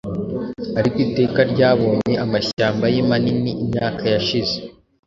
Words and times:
Ariko 0.79 0.97
Iteka 1.05 1.39
ryabonye 1.51 2.13
amashyamba 2.25 2.85
ye 2.93 3.01
manini 3.09 3.51
Imyaka 3.63 4.01
yashize, 4.13 4.55